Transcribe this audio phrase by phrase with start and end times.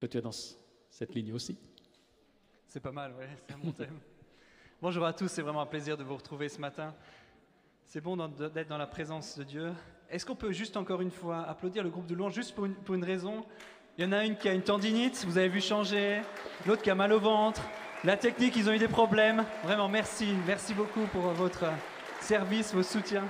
[0.00, 0.30] Tu es dans
[0.90, 1.58] cette ligne aussi
[2.68, 3.98] C'est pas mal, oui, c'est mon thème.
[4.80, 6.94] Bonjour à tous, c'est vraiment un plaisir de vous retrouver ce matin.
[7.84, 9.72] C'est bon d'être dans la présence de Dieu.
[10.08, 12.76] Est-ce qu'on peut juste encore une fois applaudir le groupe de louanges juste pour une,
[12.76, 13.44] pour une raison?
[13.96, 16.22] Il y en a une qui a une tendinite, vous avez vu changer,
[16.64, 17.62] l'autre qui a mal au ventre,
[18.04, 19.44] la technique, ils ont eu des problèmes.
[19.64, 21.64] Vraiment, merci, merci beaucoup pour votre
[22.20, 23.26] service, vos soutiens.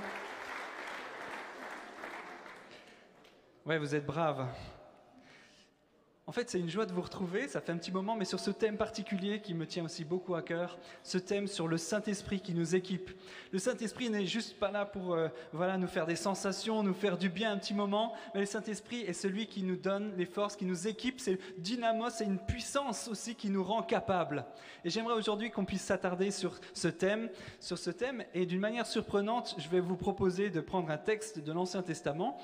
[3.65, 4.45] Ouais, vous êtes braves.
[6.29, 8.39] En fait, c'est une joie de vous retrouver, ça fait un petit moment, mais sur
[8.39, 12.39] ce thème particulier qui me tient aussi beaucoup à cœur, ce thème sur le Saint-Esprit
[12.39, 13.09] qui nous équipe.
[13.51, 17.17] Le Saint-Esprit n'est juste pas là pour euh, voilà, nous faire des sensations, nous faire
[17.17, 20.55] du bien un petit moment, mais le Saint-Esprit est celui qui nous donne les forces,
[20.55, 24.45] qui nous équipe, c'est dynamo, c'est une puissance aussi qui nous rend capables.
[24.85, 28.85] Et j'aimerais aujourd'hui qu'on puisse s'attarder sur ce thème, sur ce thème, et d'une manière
[28.85, 32.39] surprenante, je vais vous proposer de prendre un texte de l'Ancien Testament.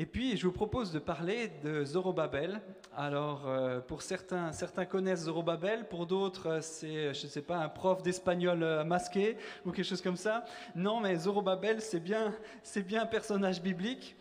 [0.00, 2.60] Et puis, je vous propose de parler de Zorobabel.
[2.96, 7.56] Alors, euh, pour certains, certains connaissent Zorobabel, pour d'autres, euh, c'est, je ne sais pas,
[7.56, 10.44] un prof d'espagnol euh, masqué ou quelque chose comme ça.
[10.76, 12.32] Non, mais Zorobabel, c'est bien,
[12.62, 14.14] c'est bien un personnage biblique.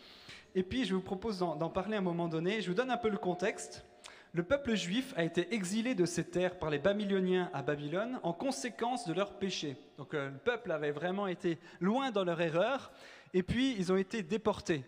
[0.56, 2.59] Et puis, je vous propose d'en, parler à un moment donné.
[2.59, 3.86] Je vous donne un peu le contexte.
[4.34, 8.34] Le peuple juif a été exilé de ses terres par les Babyloniens à Babylone en
[8.34, 9.78] conséquence de leur péché.
[10.00, 12.91] Donc, le peuple avait vraiment été loin dans leur erreur.
[13.36, 14.84] Et puis, ils ont été déportés.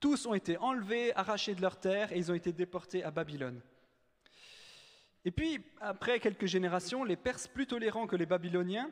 [0.00, 3.60] Tous ont été enlevés, arrachés de leur terre et ils ont été déportés à Babylone.
[5.24, 8.90] Et puis, après quelques générations, les Perses plus tolérants que les Babyloniens,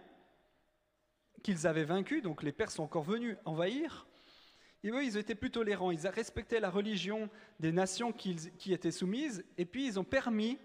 [1.42, 4.06] qu'ils avaient vaincus, donc les Perses sont encore venus envahir,
[4.82, 9.44] et eux, ils étaient plus tolérants, ils respectaient la religion des nations qui étaient soumises,
[9.56, 10.58] et puis ils ont permis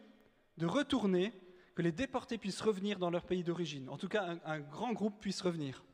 [0.57, 1.33] de retourner,
[1.79, 3.87] que les déportés puissent revenir dans leur pays d'origine.
[3.87, 5.85] En tout cas, un, grand groupe puisse revenir.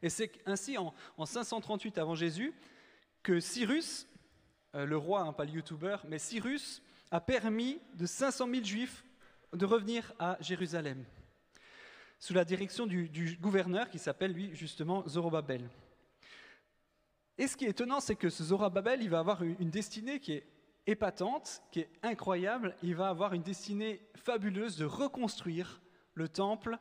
[0.00, 2.54] Et c'est ainsi, en, en 538 avant Jésus,
[3.22, 4.06] que Cyrus,
[4.74, 9.04] euh, le roi, hein, pas le youtubeur, mais Cyrus a permis de 500 000 juifs
[9.52, 11.04] de revenir à Jérusalem,
[12.18, 15.68] sous la direction du, gouverneur qui s'appelle lui justement Zorobabel.
[17.36, 20.32] Et ce qui est étonnant, c'est que ce Zorobabel, il va avoir une destinée qui
[20.32, 20.46] est
[20.86, 22.76] épatante, qui est incroyable.
[22.82, 25.80] Il va avoir une destinée fabuleuse de reconstruire
[26.14, 26.78] le temple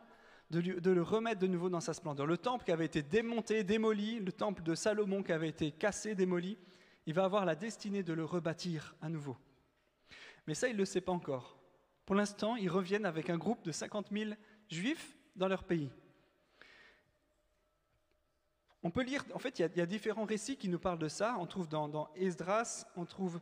[0.50, 2.26] de, le remettre de nouveau dans sa splendeur.
[2.26, 6.16] Le temple qui avait été démonté, démoli, le temple de Salomon qui avait été cassé,
[6.16, 6.58] démoli,
[7.06, 9.38] il va avoir la destinée de le rebâtir à nouveau.
[10.48, 11.60] Mais ça, il ne le sait pas encore.
[12.06, 14.32] Pour l'instant, ils reviennent avec un groupe de 50 000
[14.68, 15.92] juifs dans leur pays.
[18.82, 21.36] On peut lire, en fait, il y, a, différents récits qui nous parlent de ça.
[21.40, 23.40] On trouve dans, dans Esdras, on trouve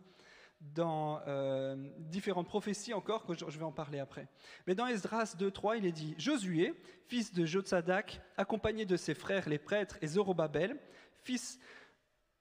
[0.59, 4.27] dans euh, différentes prophéties encore, que je, vais en parler après.
[4.65, 6.73] Mais dans Esdras 2.3, il est dit Josué,
[7.07, 10.77] fils de Jotsadak, accompagné de ses frères les prêtres, et Zorobabel,
[11.23, 11.59] fils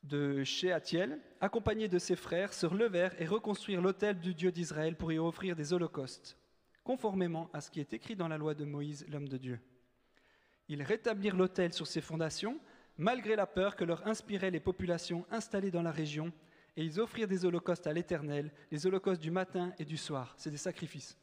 [0.02, 5.12] de Shealtiel, accompagné de ses frères, se relevèrent et reconstruirent l'autel du Dieu d'Israël pour
[5.12, 6.38] y offrir des holocaustes,
[6.84, 9.60] conformément à ce qui est écrit dans la loi de Moïse, l'homme de Dieu.
[10.68, 12.58] Ils rétablirent l'autel sur ses fondations,
[12.98, 16.32] malgré la peur que leur inspiraient les populations installées dans la région
[16.76, 20.34] et ils offrirent des holocaustes à l'Éternel, les holocaustes du matin et du soir.
[20.36, 21.16] C'est des sacrifices.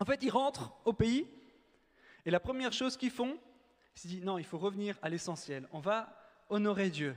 [0.00, 1.28] En fait, ils rentrent au pays,
[2.24, 3.38] et la première chose qu'ils font,
[3.94, 5.68] c'est dire non, il faut revenir à l'essentiel.
[5.72, 6.16] On va
[6.48, 7.14] honorer Dieu.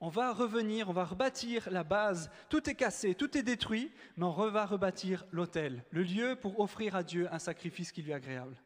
[0.00, 2.30] On va revenir, on va rebâtir la base.
[2.48, 6.94] Tout est cassé, tout est détruit, mais on va rebâtir l'autel, le lieu pour offrir
[6.94, 8.56] à Dieu un sacrifice qui lui est agréable.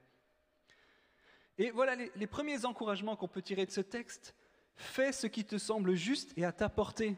[1.58, 4.34] Et voilà les, les premiers encouragements qu'on peut tirer de ce texte.
[4.76, 7.16] Fais ce qui te semble juste et à ta portée.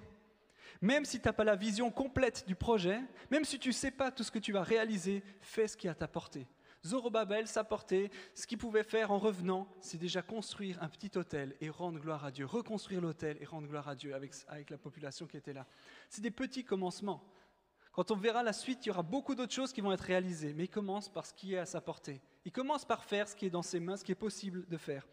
[0.80, 3.90] Même si tu n'as pas la vision complète du projet, même si tu ne sais
[3.90, 6.46] pas tout ce que tu vas réaliser, fais ce qui est à ta portée.
[6.86, 11.56] Zorobabel, sa portée, ce qu'il pouvait faire en revenant, c'est déjà construire un petit hôtel
[11.60, 14.76] et rendre gloire à Dieu, reconstruire l'hôtel et rendre gloire à Dieu avec, avec la
[14.76, 15.66] population qui était là.
[16.10, 17.24] C'est des petits commencements.
[17.92, 20.52] Quand on verra la suite, il y aura beaucoup d'autres choses qui vont être réalisées,
[20.52, 22.20] mais il commence par ce qui est à sa portée.
[22.44, 24.76] Il commence par faire ce qui est dans ses mains, ce qui est possible de
[24.76, 25.06] faire.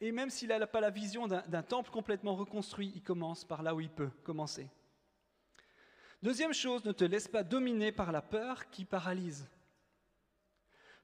[0.00, 3.74] Et même s'il n'a pas la vision d'un temple complètement reconstruit, il commence par là
[3.74, 4.70] où il peut commencer.
[6.22, 9.48] Deuxième chose, ne te laisse pas dominer par la peur qui paralyse.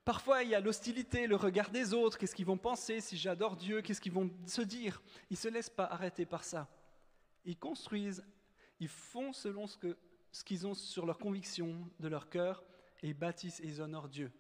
[0.04, 3.56] Parfois, il y a l'hostilité, le regard des autres, qu'est-ce qu'ils vont penser si j'adore
[3.56, 5.00] Dieu, qu'est-ce qu'ils vont se dire?
[5.30, 6.68] Ils ne se laissent pas arrêter par ça.
[7.44, 8.24] Ils construisent,
[8.80, 12.64] ils font selon ce qu'ils ont sur leur conviction de leur cœur
[13.02, 14.32] et ils bâtissent et ils honorent Dieu.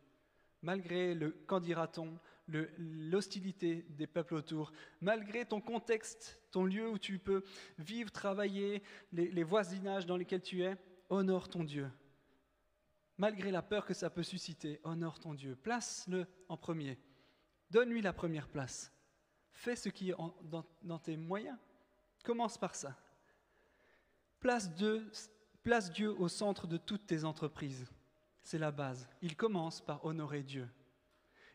[0.60, 2.18] Malgré le qu'en dira-t-on,
[2.48, 7.42] l'hostilité des peuples autour, malgré ton contexte, ton lieu où tu peux
[7.78, 8.82] vivre, travailler,
[9.12, 10.76] les, voisinages dans lesquels tu es,
[11.08, 11.90] honore ton Dieu.
[13.16, 15.56] Malgré la peur que ça peut susciter, honore ton Dieu.
[15.56, 16.98] Place-le en premier.
[17.70, 18.92] Donne-lui la première place.
[19.52, 20.16] Fais ce qui est
[20.82, 21.56] dans, tes moyens.
[22.24, 22.98] Commence par ça.
[24.40, 25.10] Place 2,
[25.62, 27.86] Place Dieu au centre de toutes tes entreprises.
[28.42, 29.08] C'est la base.
[29.22, 30.68] Il commence par honorer Dieu.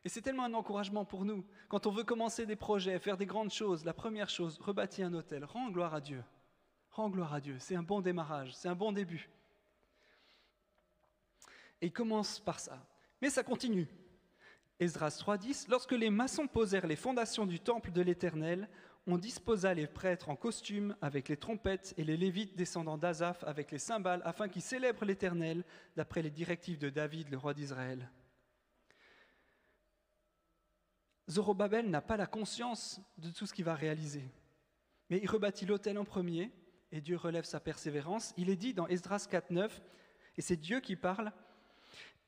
[0.06, 1.46] Et c'est tellement un encouragement pour nous.
[1.68, 5.14] Quand on veut commencer des projets, faire des grandes choses, la première chose, rebâtir un
[5.14, 6.24] hôtel, rends gloire à Dieu.
[6.92, 7.58] Rends gloire à Dieu.
[7.60, 9.30] C'est un bon démarrage, c'est un bon début.
[11.82, 12.86] Et il commence par ça.
[13.22, 13.88] Mais ça continue.
[14.80, 18.70] Esdras 3.10, lorsque les maçons posèrent les fondations du temple de l'Éternel,
[19.08, 23.72] on disposa les prêtres en costume avec les trompettes et les lévites descendant d'Azaph avec
[23.72, 25.66] les cymbales afin qu'ils célèbrent l'Éternel
[25.98, 28.10] d'après les directives de David, le roi d'Israël.
[31.30, 34.24] Zorobabel n'a pas la conscience de tout ce qu'il va réaliser,
[35.10, 36.52] mais il rebâtit l'autel en premier
[36.92, 38.34] et Dieu relève sa persévérance.
[38.38, 39.70] Il est dit dans Esdras 4.9,
[40.38, 41.32] et c'est Dieu qui parle,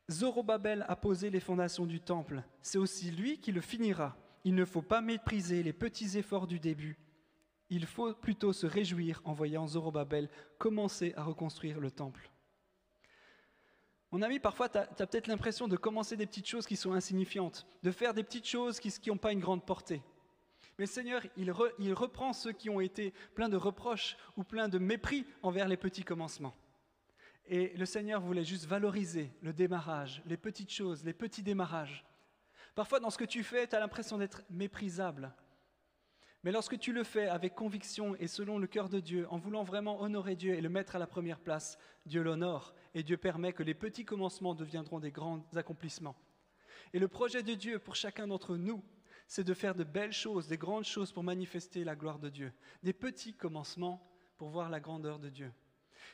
[0.10, 4.18] Zorobabel a posé les fondations du temple, c'est aussi lui qui le finira.
[4.44, 6.98] Il ne faut pas mépriser les petits efforts du début.
[7.70, 12.32] Il faut plutôt se réjouir en voyant Zorobabel commencer à reconstruire le temple.
[14.12, 17.66] Mon ami, parfois, tu as, peut-être l'impression de commencer des petites choses qui sont insignifiantes,
[17.82, 20.02] de faire des petites choses qui n'ont pas une grande portée.
[20.78, 24.68] Mais le Seigneur, il, il reprend ceux qui ont été pleins de reproches ou pleins
[24.68, 26.56] de mépris envers les petits commencements.
[27.48, 32.06] Et le Seigneur voulait juste valoriser le démarrage, les petites choses, les petits démarrages.
[32.76, 35.34] Parfois, dans ce que tu fais, tu as l'impression d'être méprisable.
[36.44, 39.64] Mais lorsque tu le fais avec conviction et selon le cœur de Dieu, en voulant
[39.64, 43.54] vraiment honorer Dieu et le mettre à la première place, Dieu l'honore et Dieu permet
[43.54, 46.16] que les petits commencements deviendront des grands accomplissements.
[46.94, 48.84] Et le projet de Dieu pour chacun d'entre nous,
[49.28, 52.52] c'est de faire de belles choses, des grandes choses pour manifester la gloire de Dieu,
[52.82, 54.06] des petits commencements
[54.38, 55.54] pour voir la grandeur de Dieu.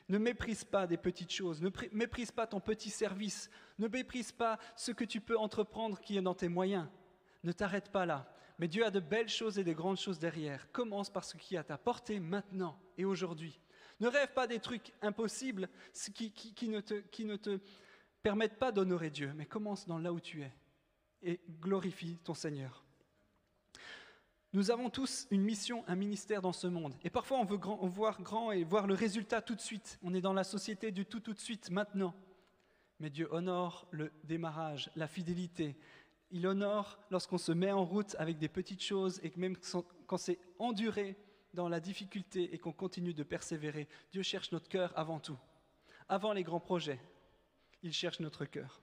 [0.09, 3.49] Ne méprise pas des petites choses, ne méprise pas ton petit service,
[3.79, 6.87] ne méprise pas ce que tu peux entreprendre qui est dans tes moyens.
[7.43, 8.29] Ne t'arrête pas là.
[8.59, 10.71] Mais Dieu a de belles choses et de grandes choses derrière.
[10.71, 13.59] Commence par ce qui est à ta portée maintenant et aujourd'hui.
[13.99, 15.69] Ne rêve pas des trucs impossibles
[16.13, 17.59] qui, qui, ne, te, qui ne te
[18.21, 20.53] permettent pas d'honorer Dieu, mais commence dans là où tu es
[21.23, 22.83] et glorifie ton Seigneur.
[24.53, 26.95] Nous avons tous une mission, un ministère dans ce monde.
[27.03, 27.59] Et parfois, on veut
[27.89, 29.99] voir grand et voir le résultat tout de suite.
[30.01, 32.15] On est dans la société du tout tout de suite, maintenant.
[32.99, 35.75] Mais Dieu honore le démarrage, la fidélité.
[36.31, 39.55] Il honore lorsqu'on se met en route avec des petites choses et même
[40.07, 41.15] quand c'est enduré
[41.53, 45.37] dans la difficulté et qu'on continue de persévérer, Dieu cherche notre cœur avant tout.
[46.09, 46.99] Avant les grands projets,
[47.81, 48.81] il cherche notre cœur.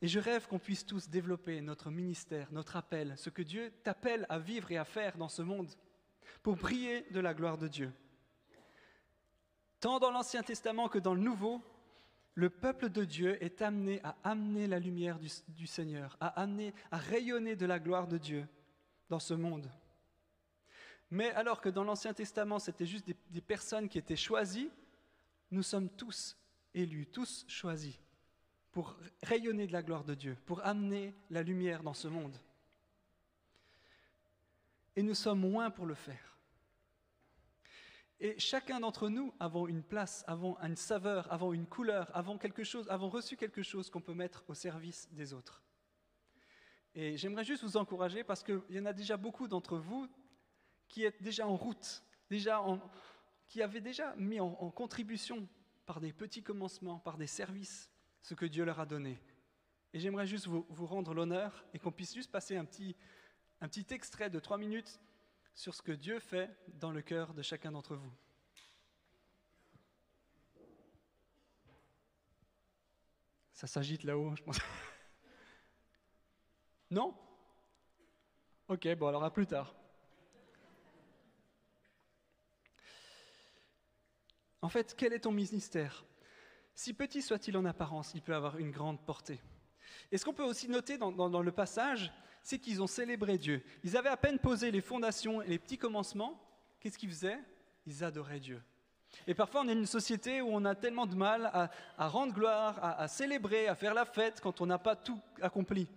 [0.00, 4.26] Et je rêve qu'on puisse tous développer notre ministère, notre appel, ce que Dieu t'appelle
[4.28, 5.70] à vivre et à faire dans ce monde,
[6.42, 7.92] pour briller de la gloire de Dieu.
[9.80, 11.62] Tant dans l'Ancien Testament que dans le Nouveau,
[12.38, 16.96] le peuple de Dieu est amené à amener la lumière du, Seigneur, à amener, à
[16.96, 18.46] rayonner de la gloire de Dieu
[19.10, 19.68] dans ce monde.
[21.10, 24.70] Mais alors que dans l'Ancien Testament, c'était juste des, des personnes qui étaient choisies,
[25.50, 26.36] nous sommes tous
[26.74, 27.98] élus, tous choisis
[28.70, 32.36] pour rayonner de la gloire de Dieu, pour amener la lumière dans ce monde.
[34.94, 36.37] Et nous sommes moins pour le faire.
[38.20, 42.38] Et chacun d'entre nous avons une place, avons une saveur, avons une couleur, avons
[43.08, 45.62] reçu quelque chose qu'on peut mettre au service des autres.
[46.94, 50.08] Et j'aimerais juste vous encourager parce qu'il y en a déjà beaucoup d'entre vous
[50.88, 52.60] qui êtes déjà en route, déjà
[53.46, 55.48] qui avaient déjà mis en contribution
[55.86, 57.88] par des petits commencements, par des services,
[58.22, 59.18] ce que Dieu leur a donné.
[59.92, 62.96] Et j'aimerais juste vous, rendre l'honneur et qu'on puisse juste passer un petit
[63.90, 65.00] extrait de trois minutes
[65.54, 68.12] sur ce que Dieu fait dans le cœur de chacun d'entre vous.
[73.52, 74.58] Ça s'agite là-haut, je pense.
[76.90, 77.14] Non?
[78.68, 79.74] Ok, bon alors à plus tard.
[84.62, 86.04] En fait, quel est ton ministère?
[86.74, 89.40] Si petit soit-il en apparence, il peut avoir une grande portée.
[90.10, 92.12] Et ce qu'on peut aussi noter dans, le passage,
[92.48, 93.62] c'est qu'ils ont célébré Dieu.
[93.84, 96.42] Ils avaient à peine posé les fondations et les petits commencements.
[96.80, 97.38] Qu'est-ce qu'ils faisaient?
[97.86, 98.62] Ils adoraient Dieu.
[99.26, 102.78] Et parfois, on est une société où on a tellement de mal à, rendre gloire,
[102.82, 105.88] à, célébrer, à faire la fête quand on n'a pas tout accompli.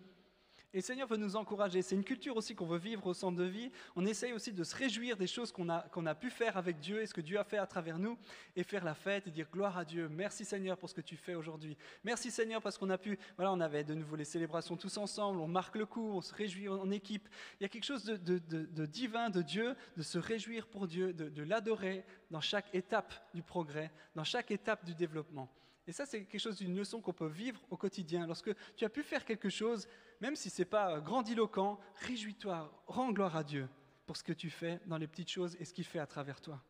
[0.74, 1.82] Et Seigneur veut nous encourager.
[1.82, 3.72] C'est une culture aussi qu'on veut vivre au centre de vie.
[3.98, 7.02] On essaye aussi de se réjouir des choses qu'on a, a pu faire avec Dieu
[7.02, 8.18] et ce que Dieu a fait à travers nous
[8.56, 10.08] et faire la fête et dire gloire à Dieu.
[10.08, 11.76] Merci Seigneur pour ce que tu fais aujourd'hui.
[12.06, 15.42] Merci Seigneur parce qu'on a pu, voilà, on avait de nouveau les célébrations tous ensemble,
[15.42, 17.28] on marque le coup, on se réjouit en équipe.
[17.60, 21.44] Il y a quelque chose de, divin de Dieu, de se réjouir pour Dieu, de
[21.44, 25.50] l'adorer dans chaque étape du progrès, dans chaque étape du développement.
[25.92, 28.26] Et ça, c'est quelque chose d'une leçon qu'on peut vivre au quotidien.
[28.26, 29.90] Lorsque tu as pu faire quelque chose,
[30.22, 33.68] même si ce n'est pas grandiloquent, réjouis-toi, rends gloire à Dieu
[34.06, 36.40] pour ce que tu fais dans les petites choses et ce qu'il fait à travers
[36.40, 36.64] toi.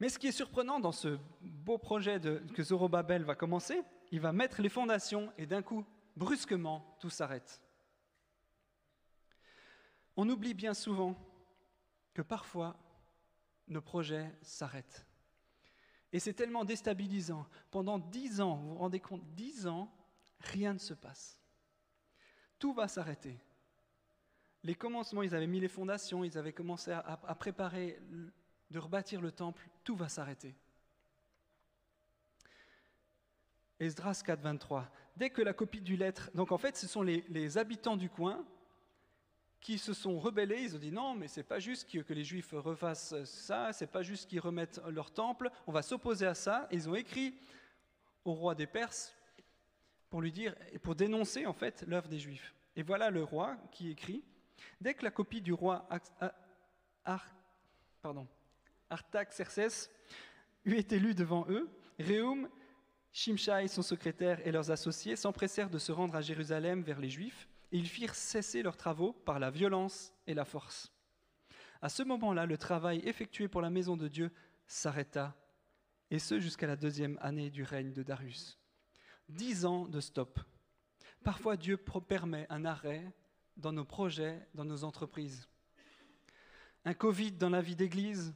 [0.00, 2.18] Mais ce qui est surprenant dans ce beau projet
[2.52, 5.84] que Zorobabel va commencer, il va mettre les fondations et d'un coup,
[6.16, 7.62] brusquement, tout s'arrête.
[10.16, 11.14] On oublie bien souvent
[12.14, 12.76] que parfois
[13.68, 15.07] nos projets s'arrêtent.
[16.12, 17.46] Et c'est tellement déstabilisant.
[17.70, 19.92] Pendant dix ans, vous vous rendez compte, dix ans,
[20.40, 21.38] rien ne se passe.
[22.58, 23.38] Tout va s'arrêter.
[24.64, 28.00] Les commencements, ils avaient mis les fondations, ils avaient commencé à, préparer
[28.70, 30.54] de rebâtir le temple, tout va s'arrêter.
[33.78, 34.90] Esdras 4, 23.
[35.16, 36.30] Dès que la copie du lettre.
[36.34, 38.44] Donc en fait, ce sont les habitants du coin
[39.60, 40.62] qui se sont rebellés.
[40.62, 44.02] Ils ont dit non, mais c'est pas juste que, les Juifs refassent ça, c'est pas
[44.02, 45.50] juste qu'ils remettent leur temple.
[45.66, 46.68] On va s'opposer à ça.
[46.70, 47.34] Et ils ont écrit
[48.24, 49.14] au roi des Perses
[50.10, 52.54] pour lui dire et pour dénoncer en fait l'œuvre des Juifs.
[52.76, 54.22] Et voilà le roi qui écrit
[54.80, 55.88] dès que la copie du roi
[57.04, 57.26] Ar,
[58.02, 58.26] pardon,
[60.64, 62.48] eut été lu devant eux, Réum,
[63.12, 67.48] Shimshai, son secrétaire, et leurs associés s'empressèrent de se rendre à Jérusalem vers les Juifs,
[67.70, 70.92] ils firent cesser leurs travaux par la violence et la force.
[71.80, 74.32] À ce moment-là, le travail effectué pour la maison de Dieu
[74.66, 75.36] s'arrêta,
[76.10, 78.58] et ce jusqu'à la deuxième année du règne de Darius.
[79.28, 80.40] Dix ans de stop.
[81.22, 83.12] Parfois, Dieu permet un arrêt
[83.56, 85.48] dans nos projets, dans nos entreprises.
[86.84, 88.34] Un Covid dans la vie d'église,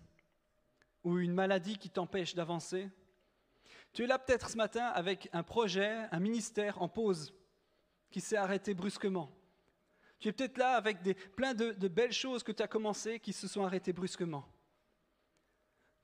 [1.05, 2.91] ou une maladie qui t'empêche d'avancer.
[3.93, 7.35] Tu es là peut-être ce matin avec un projet, un ministère en pause
[8.13, 9.31] qui s'est arrêté brusquement.
[10.21, 13.33] Tu es peut-être là avec des, plein de, belles choses que tu as commencées qui
[13.33, 14.47] se sont arrêtées brusquement.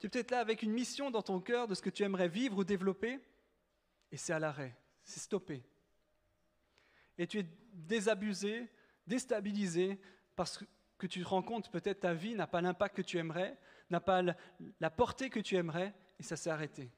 [0.00, 2.28] Tu es peut-être là avec une mission dans ton cœur de ce que tu aimerais
[2.28, 3.20] vivre ou développer,
[4.10, 5.62] et c'est à l'arrêt, c'est stoppé.
[7.16, 8.68] Et tu es désabusé,
[9.06, 10.00] déstabilisé,
[10.34, 10.64] parce
[10.98, 13.56] que tu te rends compte peut-être ta vie n'a pas l'impact que tu aimerais,
[13.90, 14.22] n'a pas
[14.80, 16.90] la portée que tu aimerais, et ça s'est arrêté.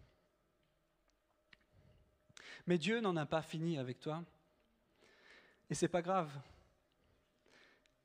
[2.67, 4.25] Mais Dieu n'en a pas fini avec toi.
[5.71, 6.31] Et c'est pas grave.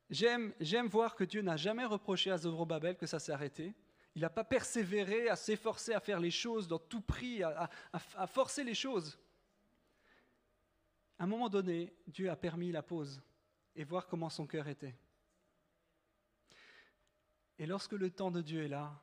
[0.10, 0.54] J'aime,
[0.88, 3.74] voir que Dieu n'a jamais reproché à Zorobabel que ça s'est arrêté.
[4.14, 8.28] Il n'a pas persévéré à s'efforcer à faire les choses dans tout prix, à, à
[8.28, 9.18] forcer les choses.
[11.18, 13.22] À un moment donné, Dieu a permis la pause
[13.76, 14.96] et voir comment son cœur était.
[17.58, 18.94] Et lorsque le temps de Dieu est là,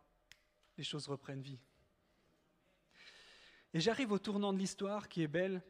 [0.78, 1.58] les choses reprennent vie.
[3.74, 5.62] Et j'arrive au tournant de l'histoire qui est belle.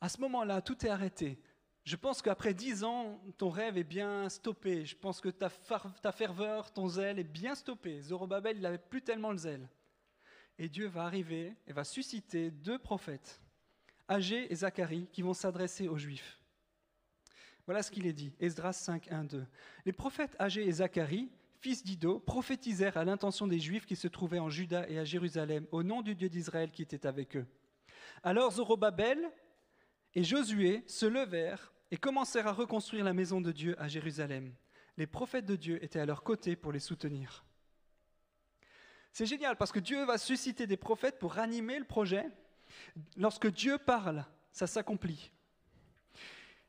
[0.00, 1.40] À ce moment-là, tout est arrêté.
[1.90, 4.84] Je pense qu'après dix ans, ton rêve est bien stoppé.
[4.86, 5.48] Je pense que ta,
[6.12, 8.00] ferveur, ton zèle est bien stoppé.
[8.00, 9.68] Zorobabel, il n'avait plus tellement le zèle.
[10.56, 13.40] Et Dieu va arriver et va susciter deux prophètes,
[14.06, 16.38] Agé et Zacharie, qui vont s'adresser aux Juifs.
[17.66, 19.44] Voilà ce qu'il est dit, Esdras 5, 1, 2.
[19.84, 21.28] Les prophètes Agé et Zacharie
[21.58, 25.66] fils d'Ido, prophétisèrent à l'intention des Juifs qui se trouvaient en Juda et à Jérusalem,
[25.72, 27.46] au nom du Dieu d'Israël qui était avec eux.
[28.22, 29.28] Alors Zorobabel
[30.14, 34.54] et Josué se levèrent et commencèrent à reconstruire la maison de Dieu à Jérusalem.
[34.96, 37.44] Les prophètes de Dieu étaient à leur côté pour les soutenir.
[39.12, 42.26] C'est génial parce que Dieu va susciter des prophètes pour animer le projet.
[43.16, 45.32] Lorsque Dieu parle, ça s'accomplit.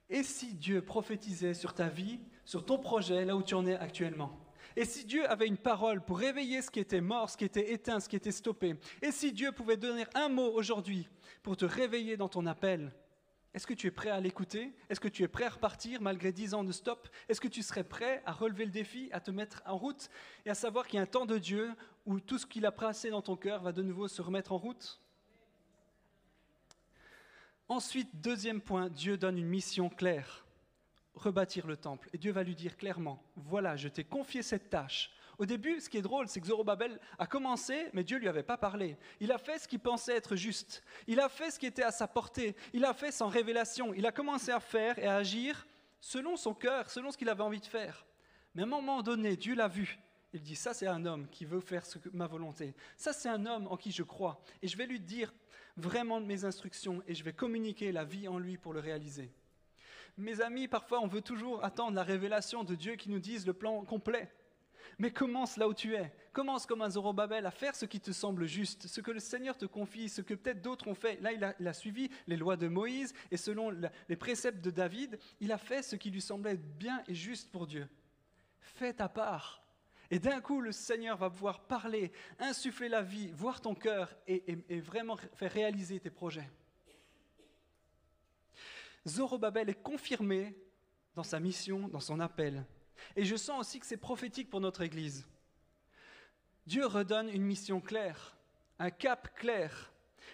[0.09, 3.75] Et si Dieu prophétisait sur ta vie, sur ton projet, là où tu en es
[3.75, 4.37] actuellement?
[4.75, 7.73] Et si Dieu avait une parole pour réveiller ce qui était mort, ce qui était
[7.73, 8.75] éteint, ce qui était stoppé?
[9.01, 11.07] Et si Dieu pouvait donner un mot aujourd'hui
[11.43, 12.91] pour te réveiller dans ton appel?
[13.53, 14.73] Est-ce que tu es prêt à l'écouter?
[14.89, 17.09] Est-ce que tu es prêt à repartir malgré dix ans de stop?
[17.27, 20.09] Est-ce que tu serais prêt à relever le défi, à te mettre en route
[20.45, 21.73] et à savoir qu'il y a un temps de Dieu
[22.05, 24.57] où tout ce qu'il a placé dans ton cœur va de nouveau se remettre en
[24.57, 25.01] route?
[27.67, 30.45] Ensuite, deuxième point, Dieu donne une mission claire
[31.15, 32.09] rebâtir le temple.
[32.13, 35.11] Et Dieu va lui dire clairement, voilà, je t'ai confié cette tâche.
[35.41, 38.43] Au début, ce qui est drôle, c'est que Zorobabel a commencé, mais Dieu lui avait
[38.43, 38.95] pas parlé.
[39.19, 40.83] Il a fait ce qu'il pensait être juste.
[41.07, 42.55] Il a fait ce qui était à sa portée.
[42.73, 43.91] Il a fait sans révélation.
[43.95, 45.65] Il a commencé à faire et à agir
[45.99, 48.05] selon son cœur, selon ce qu'il avait envie de faire.
[48.53, 49.97] Mais à un moment donné, Dieu l'a vu.
[50.31, 52.75] Il dit, ça c'est un homme qui veut faire ce que, ma volonté.
[52.95, 54.43] Ça c'est un homme en qui je crois.
[54.61, 55.33] Et je vais lui dire
[55.75, 59.31] vraiment mes instructions et je vais communiquer la vie en lui pour le réaliser.
[60.19, 63.53] Mes amis, parfois on veut toujours attendre la révélation de Dieu qui nous dise le
[63.53, 64.31] plan complet.
[64.97, 66.11] Mais commence là où tu es.
[66.33, 69.57] Commence comme un Zorobabel à faire ce qui te semble juste, ce que le Seigneur
[69.57, 71.19] te confie, ce que peut-être d'autres ont fait.
[71.21, 73.71] Là, il a, suivi les lois de Moïse et selon
[74.09, 77.67] les préceptes de David, il a fait ce qui lui semblait bien et juste pour
[77.67, 77.87] Dieu.
[78.59, 79.63] Fais ta part.
[80.09, 84.79] Et d'un coup, le Seigneur va pouvoir parler, insuffler la vie, voir ton cœur et
[84.81, 86.49] vraiment faire réaliser tes projets.
[89.07, 90.55] Zorobabel est confirmé
[91.15, 92.65] dans sa mission, dans son appel.
[93.15, 95.25] Et je sens aussi que c'est prophétique pour notre Église.
[96.67, 98.35] Dieu redonne une mission claire,
[98.79, 99.91] un cap clair.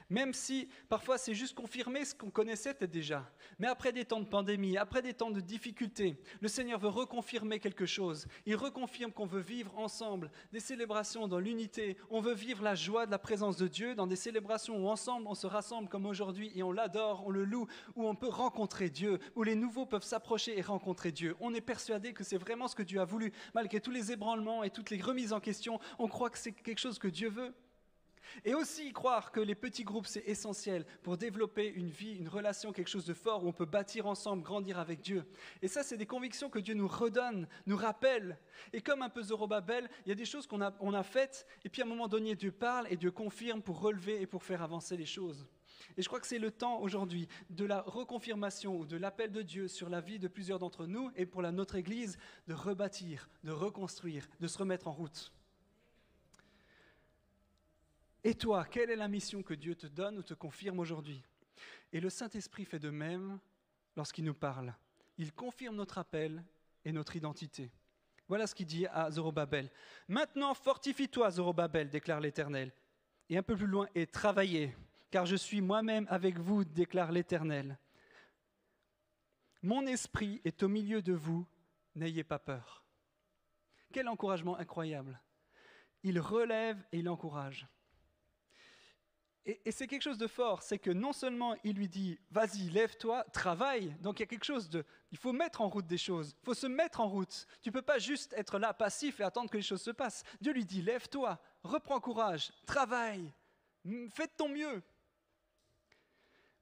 [0.10, 3.30] Même si parfois c'est juste confirmer ce qu'on connaissait déjà.
[3.60, 7.60] Mais après des temps de pandémie, après des temps de difficultés, le Seigneur veut reconfirmer
[7.60, 8.28] quelque chose.
[8.46, 11.98] Il reconfirme qu'on veut vivre ensemble des célébrations dans l'unité.
[12.10, 15.28] On veut vivre la joie de la présence de Dieu dans des célébrations où ensemble
[15.28, 18.90] on se rassemble comme aujourd'hui et on l'adore, on le loue, où on peut rencontrer
[18.90, 21.36] Dieu, où les nouveaux peuvent s'approcher et rencontrer Dieu.
[21.40, 23.34] On est persuadé que c'est vraiment ce que Dieu a voulu.
[23.54, 26.80] Malgré tous les ébranlements et toutes les remises en question, on croit que c'est quelque
[26.80, 27.54] chose que Dieu veut.
[28.46, 32.72] Et aussi croire que les petits groupes, c'est essentiel pour développer une vie, une relation,
[32.72, 35.26] quelque chose de fort où on peut bâtir ensemble, grandir avec Dieu.
[35.62, 38.38] Et ça, c'est des convictions que Dieu nous redonne, nous rappelle.
[38.74, 41.70] Et comme un peu Zorobabel, il y a des choses qu'on a, a faites, et
[41.70, 44.62] puis à un moment donné, Dieu parle et Dieu confirme pour relever et pour faire
[44.62, 45.48] avancer les choses.
[45.96, 49.42] Et je crois que c'est le temps aujourd'hui de la reconfirmation ou de l'appel de
[49.42, 52.18] Dieu sur la vie de plusieurs d'entre nous et pour la, notre Église
[52.48, 55.32] de rebâtir, de reconstruire, de se remettre en route.
[58.24, 61.24] Et toi, quelle est la mission que Dieu te donne ou te confirme aujourd'hui?
[61.92, 63.40] Et le Saint-Esprit fait de même
[63.96, 64.74] lorsqu'il nous parle.
[65.18, 66.44] Il confirme notre appel
[66.84, 67.72] et notre identité.
[68.28, 69.72] Voilà ce qu'il dit à Zorobabel.
[70.08, 72.74] Maintenant, fortifie-toi, Zorobabel, déclare l'Éternel.
[73.30, 74.76] Et un peu plus loin, et travaillez,
[75.12, 77.78] car je suis moi-même avec vous, déclare l'Éternel.
[79.62, 81.48] Mon esprit est au milieu de vous,
[81.96, 82.84] n'ayez pas peur.
[83.92, 85.20] Quel encouragement incroyable.
[86.04, 87.68] Il relève et il encourage.
[89.48, 93.24] Et, c'est quelque chose de fort, c'est que non seulement il lui dit, vas-y, lève-toi,
[93.32, 96.36] travaille, donc il y a quelque chose de, il faut mettre en route des choses,
[96.42, 97.48] il faut se mettre en route.
[97.62, 100.26] Tu ne peux pas juste être là passif et attendre que les choses se passent.
[100.42, 103.32] Dieu lui dit, lève-toi, reprends courage, travaille,
[104.10, 104.84] fais de ton mieux.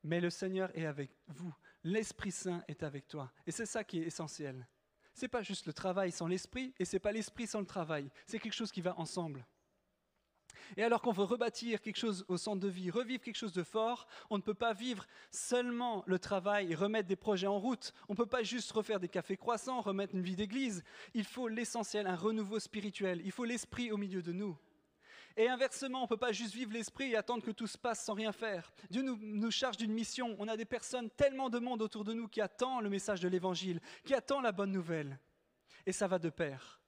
[0.03, 1.51] Mais le Seigneur est avec vous,
[1.83, 3.31] l'Esprit Saint est avec toi.
[3.47, 4.67] Et c'est ça qui est essentiel.
[5.15, 7.65] Ce n'est pas juste le travail sans l'Esprit, et ce n'est pas l'Esprit sans le
[7.65, 9.43] travail, c'est quelque chose qui va ensemble.
[10.77, 13.63] Et alors qu'on veut rebâtir quelque chose au centre de vie, revivre quelque chose de
[13.63, 17.94] fort, on ne peut pas vivre seulement le travail et remettre des projets en route.
[18.09, 20.83] On ne peut pas juste refaire des cafés croissants, remettre une vie d'église.
[21.13, 23.22] Il faut l'essentiel, un renouveau spirituel.
[23.25, 24.57] Il faut l'esprit au milieu de nous.
[25.37, 28.05] Et inversement, on ne peut pas juste vivre l'esprit et attendre que tout se passe
[28.05, 28.72] sans rien faire.
[28.89, 30.35] Dieu nous, nous charge d'une mission.
[30.39, 33.27] On a des personnes, tellement de monde autour de nous qui attend le message de
[33.27, 35.20] l'Évangile, qui attend la bonne nouvelle.
[35.85, 36.79] Et ça va de pair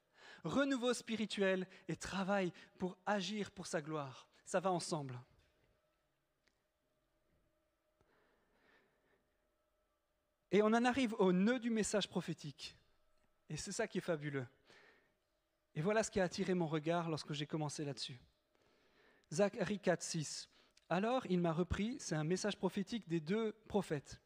[0.43, 4.28] renouveau spirituel et travail pour agir pour sa gloire.
[4.45, 5.19] Ça va ensemble.
[10.52, 12.78] Et on en arrive au nœud du message prophétique.
[13.50, 14.47] Et c'est ça qui est fabuleux.
[15.76, 18.19] Et voilà ce qui a attiré mon regard lorsque j'ai commencé là-dessus.
[19.32, 20.50] Zacharie 4, 6.
[20.89, 24.19] Alors il m'a repris, c'est un message prophétique des deux prophètes.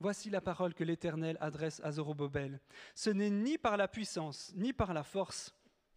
[0.00, 2.60] Voici la parole que l'Éternel adresse à Zorobabel.
[2.94, 5.54] Ce n'est ni par la puissance, ni par la force,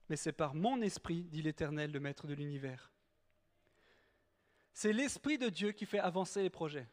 [0.10, 2.92] mais c'est par mon esprit, dit l'Éternel, le Maître de l'univers.
[4.74, 6.88] C'est l'Esprit de Dieu qui fait avancer les projets.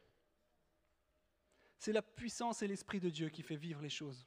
[1.78, 4.26] C'est la puissance et l'Esprit de Dieu qui fait vivre les choses.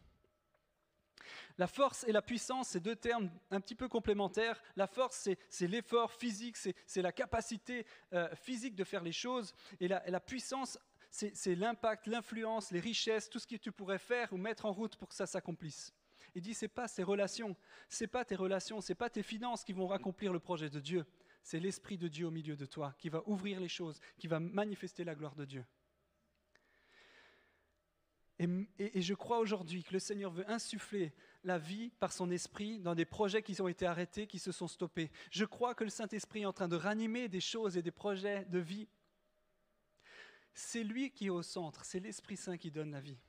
[1.58, 4.62] La force et la puissance, c'est deux termes un petit peu complémentaires.
[4.76, 9.54] La force, c'est l'effort physique, c'est la capacité euh, physique de faire les choses.
[9.80, 10.78] Et la, et la puissance,
[11.34, 14.96] c'est l'impact, l'influence, les richesses, tout ce que tu pourrais faire ou mettre en route
[14.96, 15.94] pour que ça s'accomplisse.
[16.36, 17.56] Il dit c'est pas ces relations,
[17.90, 21.06] c'est pas tes relations, c'est pas tes finances qui vont accomplir le projet de Dieu.
[21.42, 24.40] C'est l'esprit de Dieu au milieu de toi qui va ouvrir les choses, qui va
[24.40, 25.66] manifester la gloire de Dieu.
[28.40, 31.12] Et, je crois aujourd'hui que le Seigneur veut insuffler
[31.44, 34.68] la vie par son esprit dans des projets qui ont été arrêtés, qui se sont
[34.68, 35.10] stoppés.
[35.32, 38.46] Je crois que le Saint-Esprit est en train de ranimer des choses et des projets
[38.46, 38.88] de vie.
[40.60, 43.20] C'est lui qui est au centre, c'est l'Esprit Saint qui donne la vie.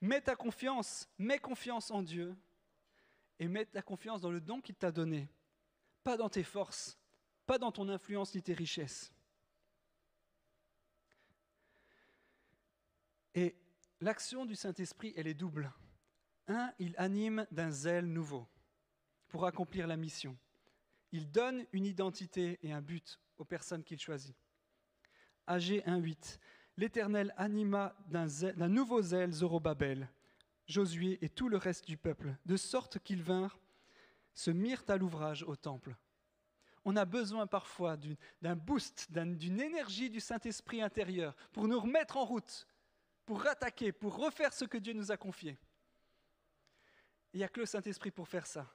[0.00, 2.36] Mets ta confiance, mets confiance en Dieu
[3.40, 5.28] et mets ta confiance dans le don qu'il t'a donné,
[6.04, 6.96] pas dans tes forces,
[7.46, 9.12] pas dans ton influence ni tes richesses.
[13.34, 13.56] Et
[14.00, 15.72] l'action du Saint-Esprit, elle est double.
[16.46, 18.46] Un, il anime d'un zèle nouveau
[19.26, 20.38] pour accomplir la mission.
[21.10, 24.36] Il donne une identité et un but aux personnes qu'il choisit.
[25.46, 26.38] AG 1.8
[26.76, 30.08] l'Éternel anima d'un nouveau zèle Zorobabel,
[30.66, 33.58] Josué et tout le reste du peuple, de sorte qu'ils vinrent,
[34.34, 35.94] se mirent à l'ouvrage au temple.
[36.84, 37.96] On a besoin parfois
[38.40, 42.66] d'un boost, d'une énergie du Saint-Esprit intérieur pour nous remettre en route,
[43.26, 45.58] pour rattaquer, pour refaire ce que Dieu nous a confié.
[47.32, 48.74] Il n'y a que le Saint-Esprit pour faire ça.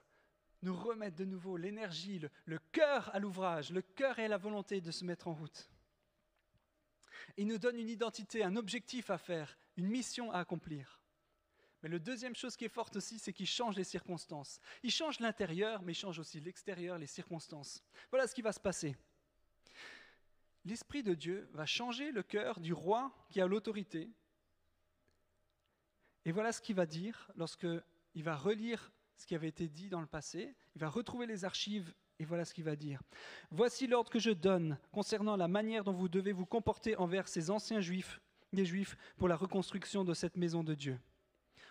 [0.62, 4.80] Nous remettre de nouveau l'énergie, le, le cœur à l'ouvrage, le cœur et la volonté
[4.80, 5.70] de se mettre en route.
[7.36, 11.00] Il nous donne une identité, un objectif à faire, une mission à accomplir.
[11.82, 14.60] Mais la deuxième chose qui est forte aussi, c'est qu'il change les circonstances.
[14.82, 17.84] Il change l'intérieur, mais il change aussi l'extérieur, les circonstances.
[18.10, 18.96] Voilà ce qui va se passer.
[20.64, 24.10] L'Esprit de Dieu va changer le cœur du roi qui a l'autorité.
[26.24, 27.66] Et voilà ce qu'il va dire lorsque
[28.14, 30.54] il va relire ce qui avait été dit dans le passé.
[30.74, 33.00] Il va retrouver les archives et voilà ce qu'il va dire.
[33.50, 37.50] Voici l'ordre que je donne concernant la manière dont vous devez vous comporter envers ces
[37.50, 38.20] anciens juifs,
[38.52, 40.98] des juifs, pour la reconstruction de cette maison de Dieu.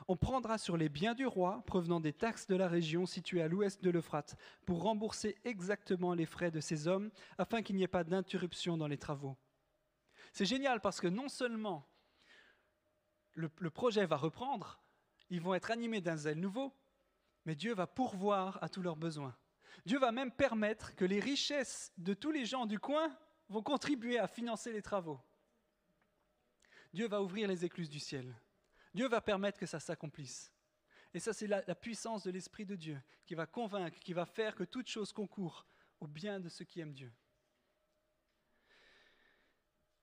[0.08, 3.48] On prendra sur les biens du roi, provenant des taxes de la région située à
[3.48, 7.88] l'ouest de l'Euphrate, pour rembourser exactement les frais de ces hommes, afin qu'il n'y ait
[7.88, 9.36] pas d'interruption dans les travaux.
[10.32, 11.88] C'est génial parce que non seulement
[13.34, 14.80] le, le, projet va reprendre,
[15.30, 16.74] ils vont être animés d'un zèle nouveau,
[17.46, 19.36] mais Dieu va pourvoir à tous leurs besoins.
[19.86, 23.16] Dieu va même permettre que les richesses de tous les gens du coin
[23.50, 25.20] vont contribuer à financer les travaux.
[26.94, 28.36] Dieu va ouvrir les écluses du ciel.
[28.94, 30.52] Dieu va permettre que ça s'accomplisse.
[31.14, 34.56] Et ça, c'est la, puissance de l'Esprit de Dieu qui va convaincre, qui va faire
[34.56, 35.66] que toute chose concourt
[36.00, 37.14] au bien de ceux qui aiment Dieu.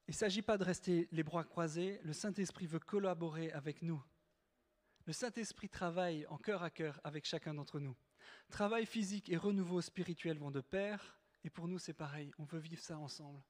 [0.07, 4.03] Il ne s'agit pas de rester les bras croisés, le Saint-Esprit veut collaborer avec nous.
[5.07, 7.97] Le Saint-Esprit travaille en cœur à cœur avec chacun d'entre nous.
[8.51, 12.59] Travail physique et renouveau spirituel vont de pair, et pour nous c'est pareil, on veut
[12.59, 13.43] vivre ça ensemble.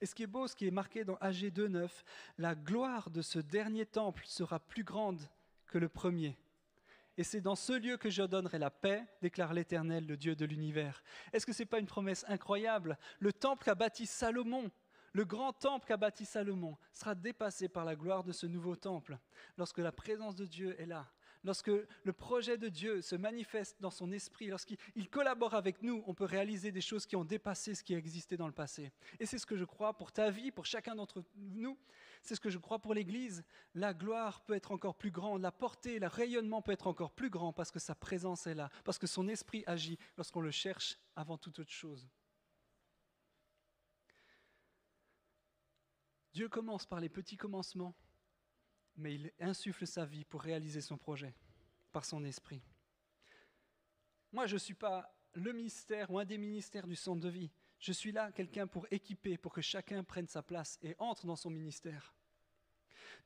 [0.00, 1.90] Et ce qui est beau, ce qui est marqué dans AG 2.9,
[2.38, 5.20] la gloire de ce dernier temple sera plus grande
[5.66, 6.36] que le premier.
[7.16, 10.44] Et c'est dans ce lieu que je donnerai la paix, déclare l'Éternel, le Dieu de
[10.44, 11.02] l'univers.
[11.32, 12.98] Est-ce que ce n'est pas une promesse incroyable?
[13.20, 14.70] Le temple qu'a bâti Salomon,
[15.12, 19.16] le grand temple qu'a bâti Salomon, sera dépassé par la gloire de ce nouveau temple,
[19.56, 21.08] lorsque la présence de Dieu est là,
[21.44, 26.14] lorsque le projet de Dieu se manifeste dans son esprit, lorsqu'il collabore avec nous, on
[26.14, 28.90] peut réaliser des choses qui ont dépassé ce qui existait dans le passé.
[29.20, 31.78] Et c'est ce que je crois pour ta vie, pour chacun d'entre nous.
[32.22, 33.44] C'est ce que je crois pour l'Église.
[33.74, 37.30] La gloire peut être encore plus grande, la portée, le rayonnement peut être encore plus
[37.30, 40.98] grand parce que sa présence est là, parce que son esprit agit lorsqu'on le cherche
[41.14, 42.08] avant toute autre chose.
[46.32, 47.94] Dieu commence par les petits commencements
[48.96, 51.34] mais il insuffle sa vie pour réaliser son projet
[51.92, 52.62] par son esprit.
[54.32, 57.50] Moi, je ne suis pas le ministère ou un des ministères du centre de vie.
[57.78, 61.36] Je suis là, quelqu'un pour équiper, pour que chacun prenne sa place et entre dans
[61.36, 62.14] son ministère.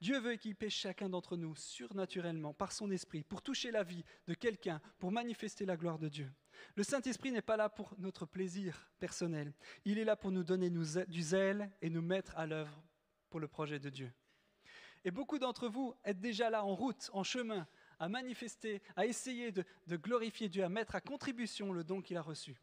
[0.01, 4.35] Dieu veut équiper chacun d'entre nous surnaturellement par son esprit pour toucher la vie de
[4.35, 6.31] quelqu'un, pour manifester la gloire de Dieu.
[6.77, 9.53] Le Saint-Esprit n'est pas là pour notre plaisir personnel.
[9.85, 12.83] Il est là pour nous donner du zèle et nous mettre à l'œuvre
[13.31, 14.13] pour le projet de Dieu.
[15.05, 17.67] Et beaucoup d'entre vous êtes déjà là en route, en chemin,
[17.99, 22.17] à manifester, à essayer de, de glorifier Dieu, à mettre à contribution le don qu'il
[22.17, 22.61] a reçu.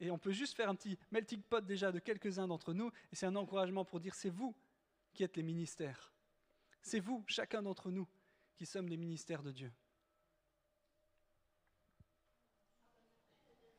[0.00, 3.16] Et on peut juste faire un petit melting pot déjà de quelques-uns d'entre nous, et
[3.16, 4.54] c'est un encouragement pour dire c'est vous
[5.12, 6.12] qui êtes les ministères.
[6.82, 8.08] C'est vous, chacun d'entre nous,
[8.56, 9.72] qui sommes les ministères de Dieu.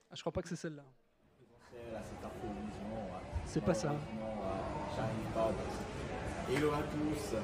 [0.10, 0.86] Ah, je crois pas que c'est celle-là.
[3.46, 3.96] C'est pas ça.
[6.54, 7.36] Hello à tous,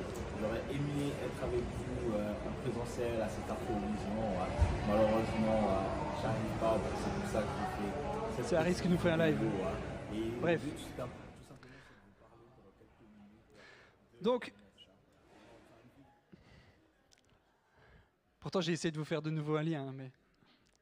[0.41, 4.20] j'aurais aimé être avec vous euh, en présentiel à cette Afrovision.
[4.20, 4.46] Euh,
[4.86, 8.43] malheureusement, euh, j'arrive pas, donc c'est pour ça que je fais.
[8.43, 9.39] C'est un risque qui nous fait un live.
[10.13, 10.62] Et Bref.
[10.62, 14.22] Tout, tout simplement, c'est de vous parler pendant quelques minutes.
[14.22, 14.54] Donc,
[18.41, 20.12] pourtant j'ai essayé de vous faire de nouveau un lien, hein, mais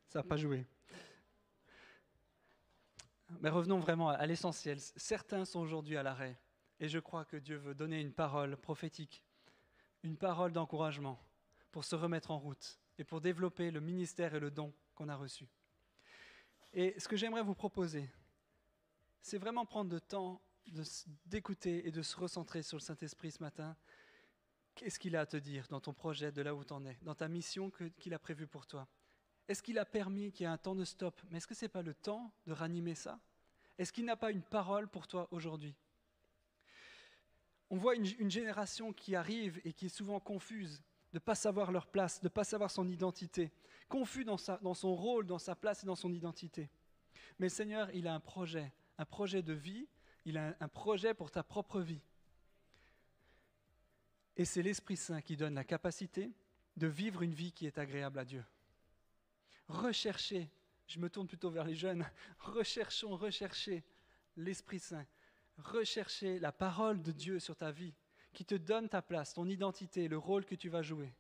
[0.08, 0.66] ça n'a pas joué.
[3.40, 4.80] Mais revenons vraiment à l'essentiel.
[4.80, 6.36] Certains sont aujourd'hui à l'arrêt.
[6.80, 9.24] Et je crois que Dieu veut donner une parole prophétique,
[10.04, 11.20] une parole d'encouragement
[11.72, 15.16] pour se remettre en route et pour développer le ministère et le don qu'on a
[15.16, 15.48] reçu.
[16.74, 18.10] Et ce que j'aimerais vous proposer,
[19.22, 20.42] c'est vraiment prendre le temps
[21.26, 23.78] d'écouter et de se recentrer sur le Saint-Esprit ce matin.
[24.74, 26.98] Qu'est-ce qu'il a à te dire dans ton projet, de là où tu en es,
[27.02, 28.88] dans ta mission qu'il a prévue pour toi?
[29.48, 31.22] Est-ce qu'il a permis qu'il y ait un temps de stop?
[31.30, 33.20] Mais est-ce que ce n'est pas le temps de ranimer ça?
[33.78, 35.76] Est-ce qu'il n'a pas une parole pour toi aujourd'hui?
[37.70, 41.72] On voit une, génération qui arrive et qui est souvent confuse, de ne pas savoir
[41.72, 43.52] leur place, de ne pas savoir son identité,
[43.90, 46.70] confus dans, son rôle, dans sa place et dans son identité.
[47.40, 49.88] Mais Seigneur, il a un projet, un projet de vie,
[50.26, 52.02] il a un, un projet pour ta propre vie.
[54.38, 56.32] Et c'est l'Esprit Saint qui donne la capacité
[56.76, 58.44] de vivre une vie qui est agréable à Dieu.
[59.68, 60.50] Recherchez,
[60.88, 62.06] je me tourne plutôt vers les jeunes,
[62.40, 63.84] recherchons, recherchez
[64.36, 65.06] l'Esprit Saint
[65.58, 67.94] rechercher la parole de Dieu sur ta vie,
[68.34, 71.14] qui te donne ta place, ton identité, le rôle que tu vas jouer.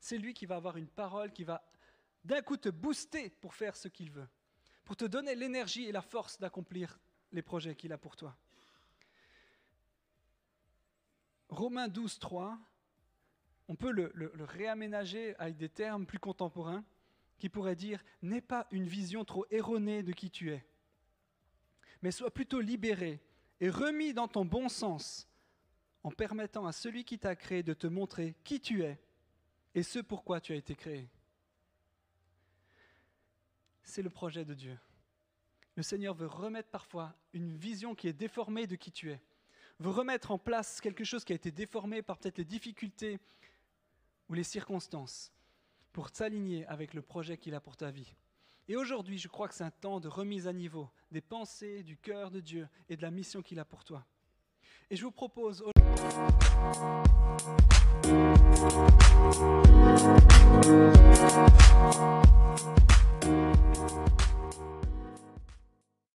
[0.00, 1.64] C'est lui qui va avoir une parole qui va
[2.24, 4.28] d'un coup te booster pour faire ce qu'il veut,
[4.84, 6.98] pour te donner l'énergie et la force d'accomplir
[7.32, 8.36] les projets qu'il a pour toi.
[11.48, 12.58] Romains 12, 3,
[13.68, 14.12] on peut le,
[14.44, 16.84] réaménager avec des termes plus contemporains
[17.38, 20.64] qui pourraient dire N'aie pas une vision trop erronée de qui tu es,
[22.00, 23.20] mais sois plutôt libéré
[23.62, 25.28] et remis dans ton bon sens
[26.02, 29.00] en permettant à celui qui t'a créé de te montrer qui tu es
[29.76, 31.08] et ce pourquoi tu as été créé.
[33.84, 34.76] C'est le projet de Dieu.
[35.76, 39.22] Le Seigneur veut remettre parfois une vision qui est déformée de qui tu es,
[39.78, 43.20] veut remettre en place quelque chose qui a été déformé par peut-être les difficultés
[44.28, 45.32] ou les circonstances
[45.92, 48.12] pour s'aligner avec le projet qu'il a pour ta vie.
[48.68, 51.96] Et aujourd'hui, je crois que c'est un temps de remise à niveau des pensées, du
[51.96, 54.04] cœur de Dieu et de la mission qu'il a pour toi.
[54.90, 55.82] Et je vous propose aujourd'hui